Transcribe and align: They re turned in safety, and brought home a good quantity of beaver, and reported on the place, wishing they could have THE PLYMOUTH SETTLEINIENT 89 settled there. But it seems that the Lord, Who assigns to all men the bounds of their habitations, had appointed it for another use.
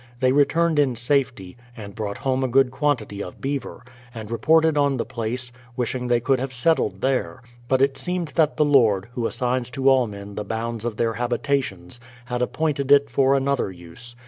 They 0.19 0.31
re 0.31 0.45
turned 0.45 0.79
in 0.79 0.95
safety, 0.95 1.57
and 1.77 1.93
brought 1.93 2.17
home 2.17 2.43
a 2.43 2.47
good 2.47 2.71
quantity 2.71 3.21
of 3.21 3.39
beaver, 3.39 3.83
and 4.15 4.31
reported 4.31 4.75
on 4.75 4.97
the 4.97 5.05
place, 5.05 5.51
wishing 5.77 6.07
they 6.07 6.19
could 6.19 6.39
have 6.39 6.49
THE 6.49 6.53
PLYMOUTH 6.55 6.75
SETTLEINIENT 6.99 7.05
89 7.05 7.17
settled 7.17 7.37
there. 7.37 7.41
But 7.67 7.81
it 7.83 7.97
seems 7.99 8.31
that 8.31 8.57
the 8.57 8.65
Lord, 8.65 9.09
Who 9.13 9.27
assigns 9.27 9.69
to 9.69 9.87
all 9.91 10.07
men 10.07 10.33
the 10.33 10.43
bounds 10.43 10.85
of 10.85 10.97
their 10.97 11.13
habitations, 11.13 11.99
had 12.25 12.41
appointed 12.41 12.91
it 12.91 13.11
for 13.11 13.35
another 13.37 13.71
use. 13.71 14.15